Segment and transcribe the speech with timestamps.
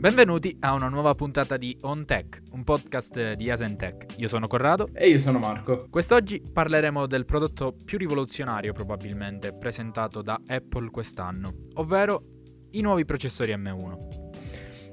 [0.00, 4.14] Benvenuti a una nuova puntata di On Tech, un podcast di Asen Tech.
[4.16, 5.88] Io sono Corrado e io sono Marco.
[5.90, 12.24] Quest'oggi parleremo del prodotto più rivoluzionario probabilmente presentato da Apple quest'anno, ovvero
[12.70, 14.19] i nuovi processori M1.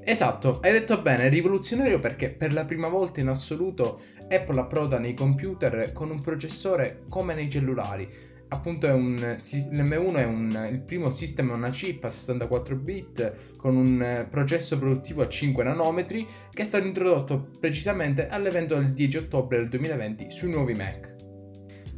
[0.08, 4.00] Esatto, hai detto bene, rivoluzionario perché per la prima volta in assoluto
[4.30, 8.08] Apple approda nei computer con un processore come nei cellulari,
[8.48, 13.76] appunto è un, l'M1 è un, il primo sistema una chip a 64 bit con
[13.76, 19.58] un processo produttivo a 5 nanometri che è stato introdotto precisamente all'evento del 10 ottobre
[19.58, 21.16] del 2020 sui nuovi Mac.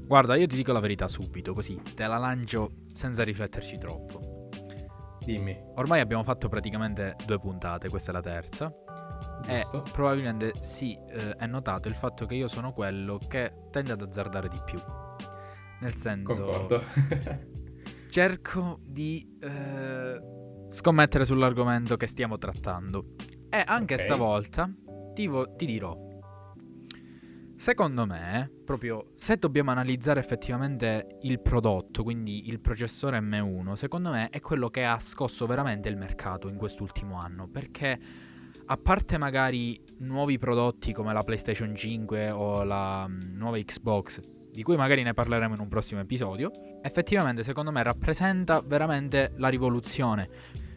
[0.04, 4.29] Guarda, io ti dico la verità subito, così te la lancio senza rifletterci troppo.
[5.24, 5.58] Dimmi.
[5.76, 8.74] Ormai abbiamo fatto praticamente due puntate, questa è la terza.
[9.42, 9.84] Giusto.
[9.84, 14.02] E probabilmente sì, eh, è notato il fatto che io sono quello che tende ad
[14.02, 14.80] azzardare di più.
[15.80, 16.42] Nel senso...
[16.42, 16.82] Concordo.
[18.10, 20.20] cerco di eh,
[20.68, 23.14] scommettere sull'argomento che stiamo trattando.
[23.48, 24.06] E anche okay.
[24.06, 24.70] stavolta
[25.14, 25.96] ti, vo- ti dirò.
[27.60, 34.30] Secondo me, proprio se dobbiamo analizzare effettivamente il prodotto, quindi il processore M1, secondo me
[34.30, 38.00] è quello che ha scosso veramente il mercato in quest'ultimo anno, perché
[38.64, 44.62] a parte magari nuovi prodotti come la PlayStation 5 o la um, nuova Xbox di
[44.62, 46.50] cui magari ne parleremo in un prossimo episodio,
[46.80, 50.26] effettivamente secondo me rappresenta veramente la rivoluzione.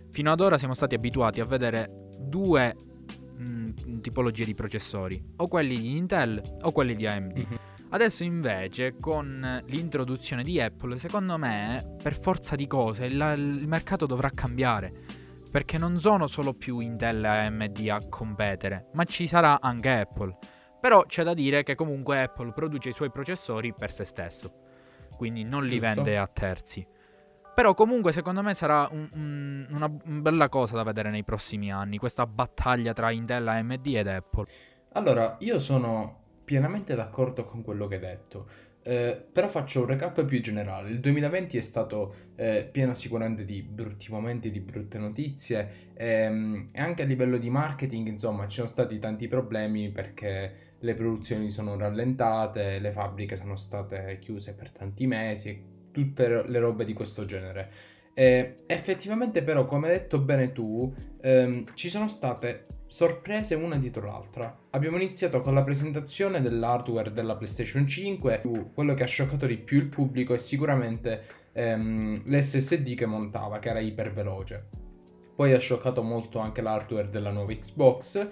[0.09, 2.76] Fino ad ora siamo stati abituati a vedere due
[3.36, 7.38] mh, mm, tipologie di processori, o quelli di Intel o quelli di AMD.
[7.38, 7.56] Mm-hmm.
[7.89, 14.06] Adesso invece con l'introduzione di Apple, secondo me, per forza di cose, il, il mercato
[14.06, 15.22] dovrà cambiare.
[15.52, 20.36] Perché non sono solo più Intel e AMD a competere, ma ci sarà anche Apple.
[20.81, 24.52] Però c'è da dire che comunque Apple produce i suoi processori per se stesso,
[25.16, 25.94] quindi non li Giusto.
[25.94, 26.86] vende a terzi.
[27.53, 31.97] Però comunque secondo me sarà un, un, una bella cosa da vedere nei prossimi anni,
[31.97, 34.45] questa battaglia tra Intel, AMD ed Apple.
[34.93, 38.47] Allora, io sono pienamente d'accordo con quello che hai detto.
[38.86, 40.89] Eh, però faccio un recap più generale.
[40.89, 46.81] Il 2020 è stato eh, pieno sicuramente di brutti momenti, di brutte notizie ehm, e
[46.81, 51.77] anche a livello di marketing, insomma, ci sono stati tanti problemi perché le produzioni sono
[51.77, 57.71] rallentate, le fabbriche sono state chiuse per tanti mesi, tutte le robe di questo genere.
[58.14, 64.05] E effettivamente però, come hai detto bene tu, ehm, ci sono state sorprese una dietro
[64.05, 64.55] l'altra.
[64.71, 68.42] Abbiamo iniziato con la presentazione dell'hardware della PlayStation 5,
[68.73, 71.23] quello che ha scioccato di più il pubblico è sicuramente
[71.54, 74.70] ehm, l'SSD che montava, che era iperveloce.
[75.36, 78.27] Poi ha scioccato molto anche l'hardware della nuova Xbox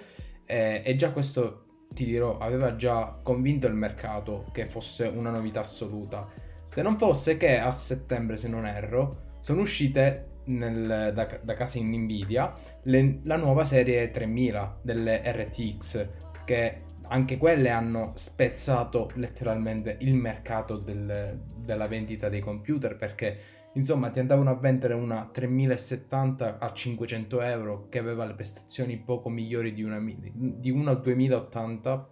[0.46, 5.62] eh, e già questo ti dirò, aveva già convinto il mercato che fosse una novità
[5.62, 6.28] assoluta.
[6.72, 11.80] Se non fosse che a settembre, se non erro, sono uscite nel, da, da, casa
[11.80, 16.08] in Nvidia le, la nuova serie 3000 delle RTX,
[16.46, 24.10] che anche quelle hanno spezzato letteralmente il mercato del, della vendita dei computer perché Insomma,
[24.10, 29.72] ti andavano a vendere una 3070 a 500 euro che aveva le prestazioni poco migliori
[29.74, 29.98] di una,
[30.34, 32.10] di una 2080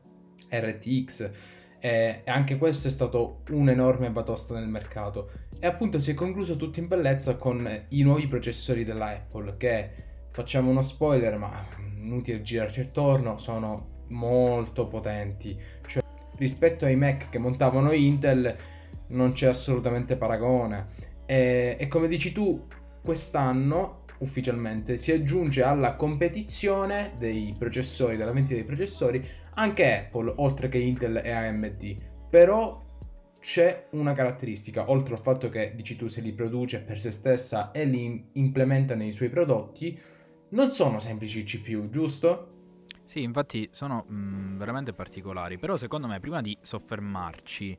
[0.50, 1.32] RTX.
[1.80, 5.32] E, anche questo è stato un'enorme batosta nel mercato.
[5.60, 9.90] E appunto si è concluso tutto in bellezza con i nuovi processori della Apple che,
[10.32, 11.52] facciamo uno spoiler, ma
[12.02, 15.58] inutile girarci attorno, sono molto potenti.
[15.86, 16.04] Cioè,
[16.38, 18.56] rispetto ai Mac che montavano Intel
[19.08, 20.86] non c'è assolutamente paragone
[21.26, 22.66] e, e come dici tu,
[23.02, 30.70] quest'anno ufficialmente si aggiunge alla competizione dei processori, della vendita dei processori, anche Apple, oltre
[30.70, 31.98] che Intel e AMD.
[32.30, 32.86] Però
[33.40, 37.72] c'è una caratteristica, oltre al fatto che, dici tu, se li produce per se stessa
[37.72, 40.00] e li implementa nei suoi prodotti,
[40.50, 42.58] non sono semplici CPU, giusto?
[43.06, 47.78] Sì, infatti sono mh, mm, veramente particolari, però secondo me prima di soffermarci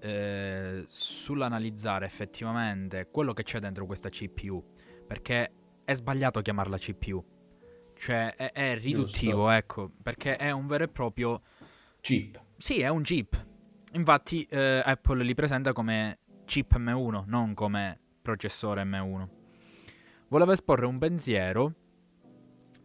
[0.00, 4.62] eh, sull'analizzare effettivamente quello che c'è dentro questa CPU,
[5.06, 5.52] perché
[5.84, 7.24] è sbagliato chiamarla CPU,
[7.96, 9.50] cioè è, è riduttivo, Giusto.
[9.50, 11.42] ecco, perché è un vero e proprio
[12.00, 12.40] chip.
[12.56, 13.44] Sì, è un chip.
[13.92, 19.28] Infatti eh, Apple li presenta come chip M1, non come processore M1.
[20.28, 21.74] Volevo esporre un pensiero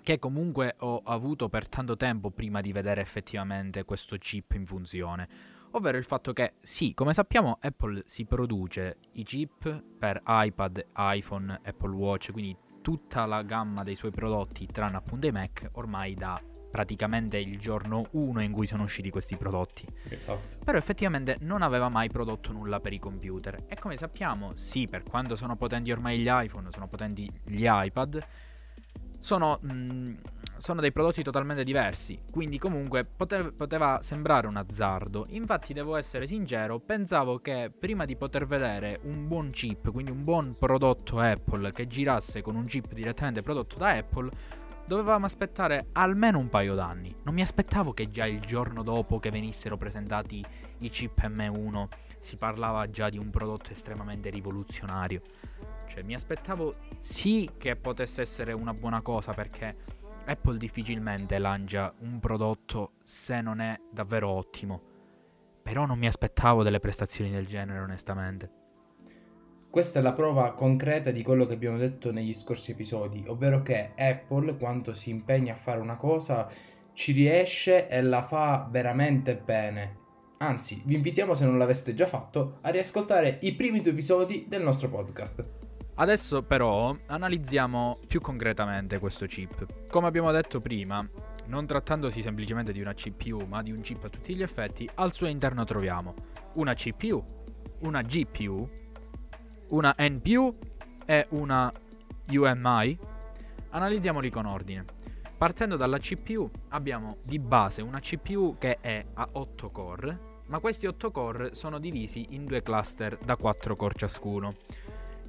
[0.02, 5.60] che comunque ho avuto per tanto tempo prima di vedere effettivamente questo chip in funzione
[5.72, 11.60] ovvero il fatto che sì, come sappiamo Apple si produce i chip per iPad, iPhone,
[11.64, 16.42] Apple Watch, quindi tutta la gamma dei suoi prodotti, tranne appunto i Mac, ormai da
[16.72, 19.86] praticamente il giorno 1 in cui sono usciti questi prodotti.
[20.08, 20.58] Esatto.
[20.64, 23.66] Però effettivamente non aveva mai prodotto nulla per i computer.
[23.68, 28.26] E come sappiamo, sì, per quanto sono potenti ormai gli iPhone, sono potenti gli iPad,
[29.20, 30.14] sono, mh, mm,
[30.62, 32.20] sono dei prodotti totalmente diversi.
[32.32, 35.26] Quindi comunque pote- poteva sembrare un azzardo.
[35.30, 40.24] Infatti devo essere sincero, pensavo che prima di poter vedere un buon chip, quindi un
[40.24, 44.30] buon prodotto Apple che girasse con un chip direttamente prodotto da Apple,
[44.86, 47.16] dovevamo aspettare almeno un paio d'anni.
[47.24, 50.46] Non mi aspettavo che già il giorno dopo che venissero presentati
[50.80, 51.88] i chip M1
[52.20, 55.22] si parlava già di un prodotto estremamente rivoluzionario.
[55.88, 62.20] Cioè, mi aspettavo sì che potesse essere una buona cosa perché Apple difficilmente lancia un
[62.20, 64.82] prodotto se non è davvero ottimo.
[65.64, 68.52] Però non mi aspettavo delle prestazioni del genere, onestamente.
[69.70, 73.92] Questa è la prova concreta di quello che abbiamo detto negli scorsi episodi, ovvero che
[73.96, 76.50] Apple, quando si impegna a fare una cosa,
[76.94, 80.00] ci riesce e la fa veramente bene.
[80.40, 84.64] Anzi, vi invitiamo, se non l'aveste già fatto, a riascoltare i primi due episodi del
[84.64, 85.71] nostro podcast.
[86.02, 89.88] Adesso però analizziamo più concretamente questo chip.
[89.88, 91.08] Come abbiamo detto prima,
[91.46, 95.14] non trattandosi semplicemente di una CPU, ma di un chip a tutti gli effetti, al
[95.14, 96.16] suo interno troviamo
[96.54, 97.24] una CPU,
[97.82, 98.68] una GPU,
[99.68, 100.58] una NPU
[101.06, 101.72] e una
[102.30, 102.98] UMI.
[103.70, 104.86] Analizziamoli con ordine.
[105.38, 110.88] Partendo dalla CPU abbiamo di base una CPU che è a 8 core, ma questi
[110.88, 114.56] 8 core sono divisi in due cluster da 4 core ciascuno.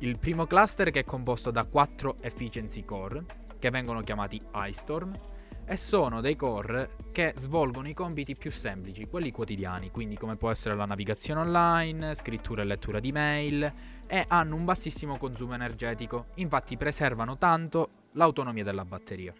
[0.02, 3.24] Il primo cluster che è composto da 4 efficiency core,
[3.60, 5.16] che vengono chiamati iStorm,
[5.64, 10.50] e sono dei core che svolgono i compiti più semplici, quelli quotidiani, quindi come può
[10.50, 13.72] essere la navigazione online, scrittura e lettura di mail,
[14.08, 19.32] e hanno un bassissimo consumo energetico, infatti preservano tanto l'autonomia della batteria.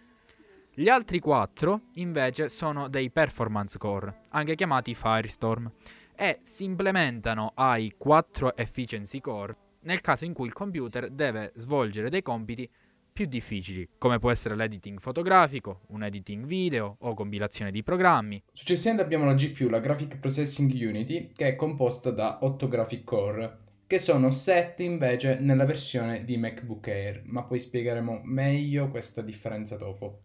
[0.73, 5.69] Gli altri 4 invece sono dei performance core, anche chiamati Firestorm,
[6.15, 12.11] e si implementano ai 4 efficiency core nel caso in cui il computer deve svolgere
[12.11, 12.69] dei compiti
[13.13, 18.43] più difficili, come può essere l'editing fotografico, un editing video o compilazione di programmi.
[18.53, 23.59] Successivamente abbiamo la GPU, la Graphic Processing Unity, che è composta da 8 graphic core,
[23.87, 29.77] che sono 7 invece nella versione di MacBook Air, ma poi spiegheremo meglio questa differenza
[29.77, 30.23] dopo.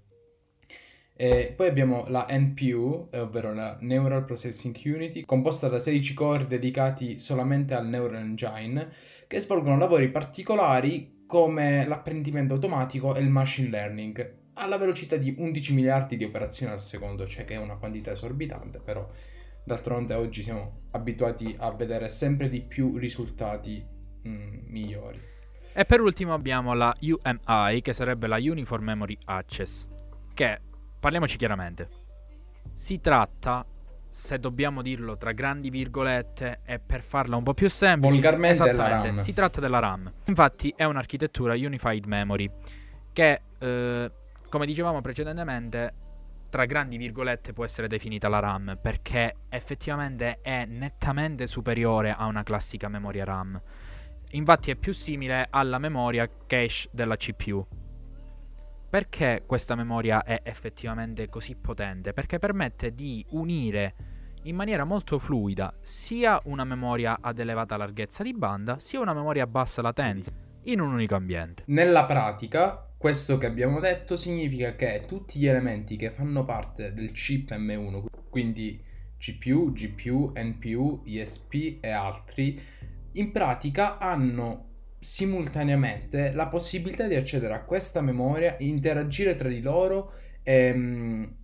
[1.20, 7.18] E poi abbiamo la NPU, ovvero la Neural Processing Unity, composta da 16 core dedicati
[7.18, 8.90] solamente al Neural Engine,
[9.26, 15.74] che svolgono lavori particolari come l'apprendimento automatico e il machine learning alla velocità di 11
[15.74, 19.08] miliardi di operazioni al secondo, cioè che è una quantità esorbitante, però
[19.66, 23.84] d'altronde oggi siamo abituati a vedere sempre di più risultati
[24.28, 25.20] mm, migliori.
[25.74, 29.88] E per ultimo abbiamo la UMI, che sarebbe la Uniform Memory Access,
[30.34, 30.62] che,
[31.00, 31.90] parliamoci chiaramente,
[32.74, 33.66] si tratta
[34.10, 39.20] se dobbiamo dirlo tra grandi virgolette e per farla un po' più semplice, Volgarmente RAM.
[39.20, 40.12] si tratta della RAM.
[40.26, 42.50] Infatti è un'architettura Unified Memory
[43.14, 44.12] che, eh,
[44.50, 45.94] come dicevamo precedentemente,
[46.50, 52.44] tra grandi virgolette può essere definita la RAM perché effettivamente è nettamente superiore a una
[52.44, 53.62] classica memoria RAM.
[54.32, 57.66] Infatti è più simile alla memoria cache della CPU.
[58.90, 62.14] Perché questa memoria è effettivamente così potente?
[62.14, 63.96] Perché permette di unire
[64.44, 69.44] in maniera molto fluida sia una memoria ad elevata larghezza di banda, sia una memoria
[69.44, 70.32] a bassa latenza
[70.64, 71.64] in un unico ambiente.
[71.68, 77.12] Nella pratica, questo che abbiamo detto significa che tutti gli elementi che fanno parte del
[77.12, 78.82] chip M1, quindi
[79.18, 82.58] CPU, GPU, NPU, ISP e altri,
[83.14, 84.68] in pratica hanno
[85.08, 90.12] simultaneamente la possibilità di accedere a questa memoria, interagire tra di loro
[90.44, 91.36] e, ehm,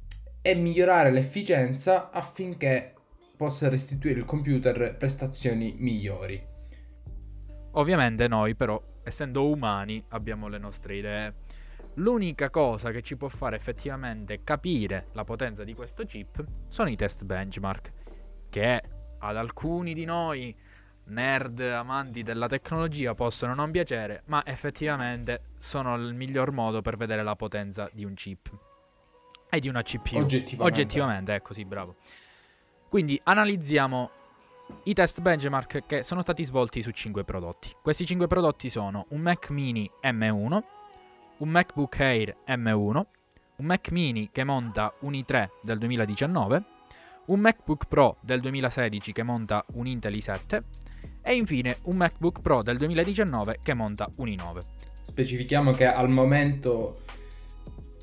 [0.41, 2.93] e migliorare l'efficienza affinché
[3.37, 6.45] possa restituire il computer prestazioni migliori.
[7.71, 11.33] Ovviamente noi però, essendo umani, abbiamo le nostre idee.
[11.95, 16.97] L'unica cosa che ci può fare effettivamente capire la potenza di questo chip sono i
[16.97, 17.91] test benchmark,
[18.49, 18.81] che
[19.19, 20.53] ad alcuni di noi
[21.05, 27.23] nerd amanti della tecnologia possono non piacere, ma effettivamente sono il miglior modo per vedere
[27.23, 28.49] la potenza di un chip
[29.49, 30.17] e di una CPU.
[30.17, 30.63] Oggettivamente.
[30.63, 31.95] Oggettivamente, ecco sì, bravo.
[32.89, 34.09] Quindi analizziamo
[34.83, 37.75] i test benchmark che sono stati svolti su 5 prodotti.
[37.81, 40.61] Questi 5 prodotti sono un Mac mini M1,
[41.37, 43.01] un MacBook Air M1,
[43.57, 46.63] un Mac mini che monta un i3 del 2019,
[47.25, 50.61] un MacBook Pro del 2016 che monta un Intel i7
[51.23, 54.59] e infine un MacBook Pro del 2019 che monta un i9.
[54.99, 57.01] Specifichiamo che al momento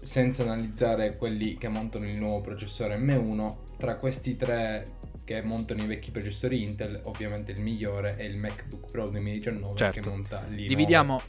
[0.02, 5.86] senza analizzare quelli che montano il nuovo processore M1, tra questi tre che montano i
[5.86, 10.00] vecchi processori Intel, ovviamente il migliore è il MacBook Pro 2019 certo.
[10.00, 10.66] che monta l'i9.
[10.66, 11.22] Dividiamo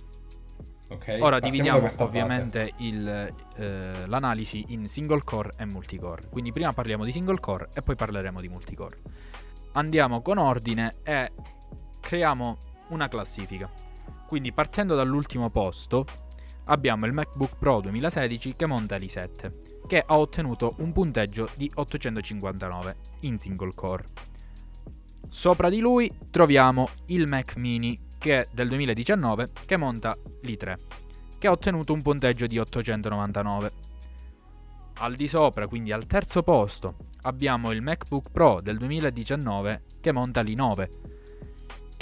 [0.91, 6.23] Okay, Ora dividiamo ovviamente il, eh, l'analisi in single core e multicore.
[6.29, 8.97] Quindi prima parliamo di single core e poi parleremo di multicore.
[9.71, 11.31] Andiamo con ordine e
[12.11, 12.57] creiamo
[12.89, 13.71] una classifica.
[14.27, 16.05] Quindi partendo dall'ultimo posto
[16.65, 22.95] abbiamo il MacBook Pro 2016 che monta l'i7, che ha ottenuto un punteggio di 859
[23.21, 24.03] in single core.
[25.29, 30.13] Sopra di lui troviamo il Mac mini che è del 2019, che monta
[30.43, 30.75] l'i3,
[31.39, 33.71] che ha ottenuto un punteggio di 899.
[34.95, 40.41] Al di sopra, quindi al terzo posto, abbiamo il MacBook Pro del 2019 che monta
[40.41, 41.10] l'i9,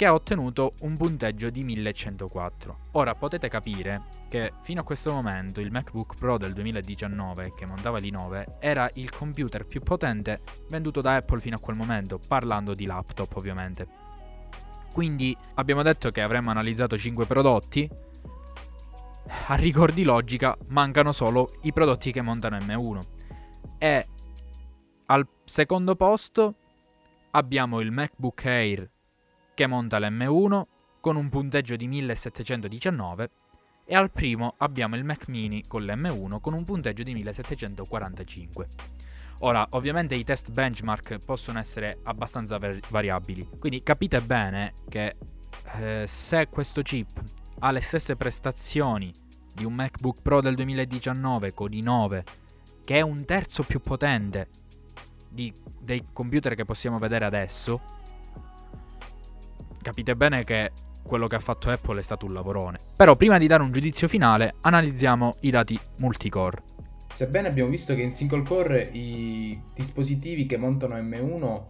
[0.00, 2.78] che ha ottenuto un punteggio di 1104.
[2.92, 7.98] Ora potete capire che fino a questo momento il MacBook Pro del 2019 che montava
[7.98, 10.40] l'i9 era il computer più potente
[10.70, 13.86] venduto da Apple fino a quel momento, parlando di laptop ovviamente.
[14.90, 17.86] Quindi abbiamo detto che avremmo analizzato 5 prodotti.
[19.48, 23.00] A rigor di logica mancano solo i prodotti che montano M1.
[23.76, 24.08] E
[25.04, 26.54] al secondo posto
[27.32, 28.90] abbiamo il MacBook Air
[29.54, 30.62] che monta l'M1
[31.00, 33.30] con un punteggio di 1719
[33.84, 38.68] e al primo abbiamo il Mac mini con l'M1 con un punteggio di 1745.
[39.40, 42.58] Ora, ovviamente i test benchmark possono essere abbastanza
[42.90, 45.16] variabili, quindi capite bene che
[45.76, 47.20] eh, se questo chip
[47.60, 49.12] ha le stesse prestazioni
[49.54, 52.22] di un MacBook Pro del 2019 con i9,
[52.84, 54.48] che è un terzo più potente
[55.28, 57.98] di, dei computer che possiamo vedere adesso,
[59.82, 60.72] capite bene che
[61.02, 62.78] quello che ha fatto Apple è stato un lavorone.
[62.96, 66.62] Però prima di dare un giudizio finale, analizziamo i dati multicore.
[67.12, 71.62] Sebbene abbiamo visto che in single core i dispositivi che montano M1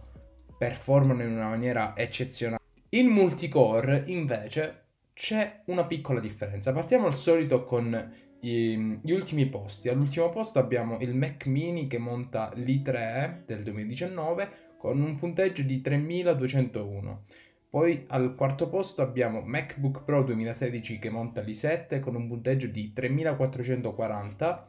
[0.57, 4.81] performano in una maniera eccezionale, in multicore invece
[5.13, 6.71] c'è una piccola differenza.
[6.71, 9.89] Partiamo al solito con gli, gli ultimi posti.
[9.89, 15.81] All'ultimo posto abbiamo il Mac mini che monta l'i3 del 2019 con un punteggio di
[15.81, 17.23] 3201.
[17.71, 22.91] Poi al quarto posto abbiamo MacBook Pro 2016 che monta l'i7 con un punteggio di
[22.91, 24.65] 3440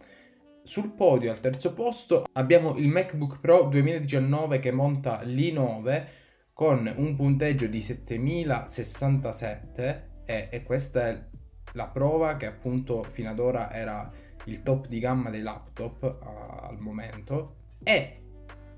[0.62, 6.04] sul podio al terzo posto abbiamo il MacBook Pro 2019 che monta l'i9
[6.52, 11.25] con un punteggio di 7067 e, e questa è
[11.73, 14.09] la prova che appunto fino ad ora era
[14.44, 17.56] il top di gamma dei laptop uh, al momento.
[17.82, 18.22] E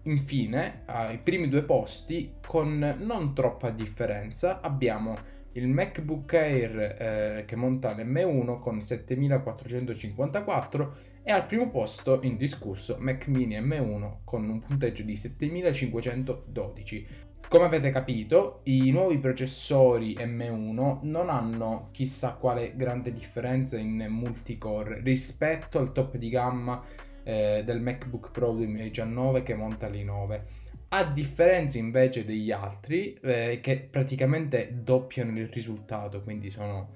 [0.04, 5.16] infine ai primi due posti con non troppa differenza abbiamo
[5.52, 13.28] il MacBook Air eh, che monta l'M1 con 7454 e al primo posto indiscusso Mac
[13.28, 17.06] Mini M1 con un punteggio di 7512.
[17.48, 25.00] Come avete capito, i nuovi processori M1 non hanno chissà quale grande differenza in multicore
[25.02, 26.82] rispetto al top di gamma
[27.24, 30.40] eh, del MacBook Pro 2019 che monta l'i9.
[30.88, 36.90] A differenza invece degli altri eh, che praticamente doppiano il risultato, quindi sono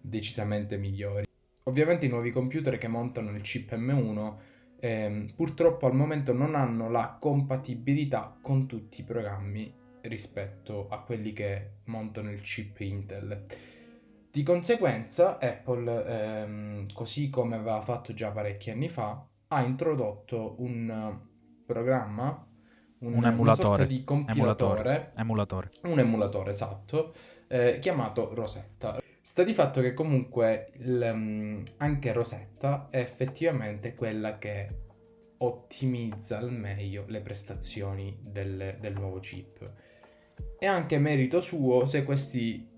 [0.00, 1.26] decisamente migliori.
[1.64, 4.34] Ovviamente i nuovi computer che montano il chip M1
[4.80, 11.32] ehm, purtroppo al momento non hanno la compatibilità con tutti i programmi rispetto a quelli
[11.32, 13.46] che montano il chip Intel.
[14.30, 21.18] Di conseguenza Apple, ehm, così come aveva fatto già parecchi anni fa, ha introdotto un
[21.64, 22.46] programma,
[22.98, 27.14] un, un emulatore di compilatore, emulatore, un emulatore esatto,
[27.48, 29.00] eh, chiamato Rosetta.
[29.20, 34.84] Sta di fatto che comunque il, um, anche Rosetta è effettivamente quella che
[35.38, 39.72] ottimizza al meglio le prestazioni del, del nuovo chip.
[40.58, 42.68] È anche merito suo se questi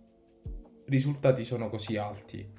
[0.87, 2.51] risultati sono così alti.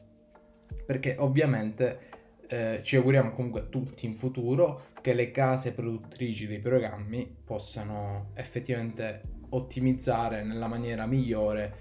[0.85, 2.08] Perché ovviamente
[2.51, 9.21] eh, ci auguriamo comunque tutti in futuro che le case produttrici dei programmi possano effettivamente
[9.49, 11.73] ottimizzare nella maniera migliore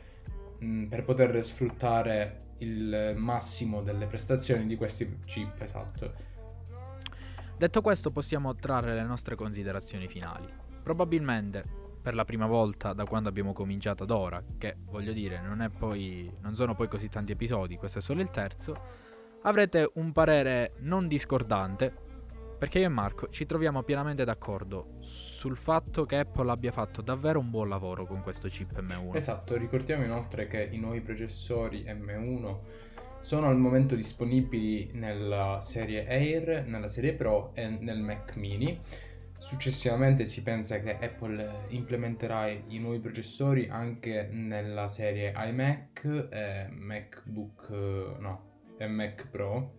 [0.59, 6.13] mh, per poter sfruttare il massimo delle prestazioni di questi chip, esatto.
[7.57, 10.47] Detto questo possiamo trarre le nostre considerazioni finali.
[10.83, 11.65] Probabilmente
[12.03, 16.31] per la prima volta da quando abbiamo cominciato ad ora, che voglio dire non, poi,
[16.41, 19.07] non sono poi così tanti episodi, questo è solo il terzo,
[19.43, 22.07] avrete un parere non discordante
[22.59, 27.39] perché io e Marco ci troviamo pienamente d'accordo sul fatto che Apple abbia fatto davvero
[27.39, 29.15] un buon lavoro con questo chip M1.
[29.15, 32.57] Esatto, ricordiamo inoltre che i nuovi processori M1
[33.21, 38.81] sono al momento disponibili nella serie Air, nella serie Pro e nel Mac mini.
[39.39, 47.69] Successivamente si pensa che Apple implementerà i nuovi processori anche nella serie iMac, e MacBook
[48.19, 48.48] no,
[48.79, 49.75] e Mac Pro.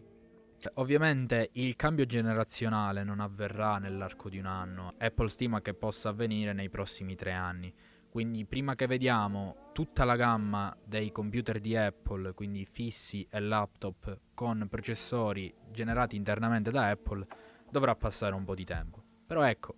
[0.75, 6.51] Ovviamente il cambio generazionale non avverrà nell'arco di un anno, Apple stima che possa avvenire
[6.53, 7.73] nei prossimi tre anni.
[8.09, 14.19] Quindi prima che vediamo tutta la gamma dei computer di Apple, quindi fissi e laptop
[14.33, 17.25] con processori generati internamente da Apple,
[17.69, 19.01] dovrà passare un po' di tempo.
[19.25, 19.75] Però ecco,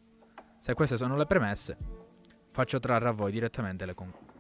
[0.59, 1.77] se queste sono le premesse,
[2.51, 4.30] faccio trarre a voi direttamente le conclusioni.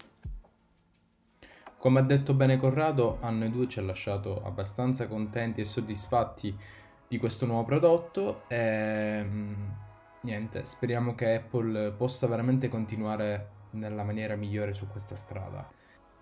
[1.81, 6.55] Come ha detto bene Corrado, a noi due ci ha lasciato abbastanza contenti e soddisfatti
[7.07, 9.53] di questo nuovo prodotto e mm,
[10.21, 15.67] niente, speriamo che Apple possa veramente continuare nella maniera migliore su questa strada.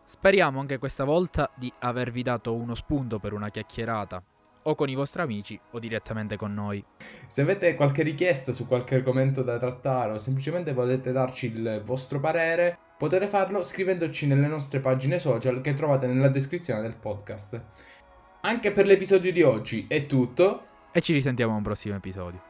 [0.05, 4.23] Speriamo anche questa volta di avervi dato uno spunto per una chiacchierata,
[4.63, 6.81] o con i vostri amici o direttamente con noi.
[7.27, 12.21] Se avete qualche richiesta su qualche argomento da trattare o semplicemente volete darci il vostro
[12.21, 17.61] parere, potete farlo scrivendoci nelle nostre pagine social che trovate nella descrizione del podcast.
[18.41, 20.65] Anche per l'episodio di oggi è tutto.
[20.91, 22.41] E ci risentiamo a un prossimo episodio.